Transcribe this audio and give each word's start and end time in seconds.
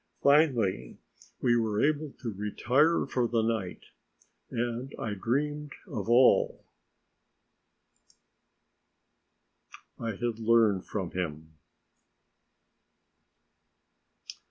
Finally, 0.23 0.97
we 1.43 1.55
were 1.55 1.79
able 1.79 2.11
to 2.19 2.33
retire 2.33 3.05
for 3.05 3.27
the 3.27 3.43
night, 3.43 3.83
and 4.49 4.95
I 4.97 5.13
dreamed 5.13 5.73
of 5.85 6.09
all 6.09 6.65
I 9.99 10.13
had 10.15 10.39
learned 10.39 10.87
from 10.87 11.11
him. 11.11 11.53